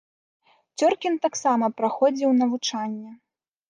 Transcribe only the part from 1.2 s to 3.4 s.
таксама праходзіў навучанне.